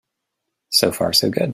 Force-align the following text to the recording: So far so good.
So 0.69 0.91
far 0.91 1.13
so 1.13 1.29
good. 1.29 1.49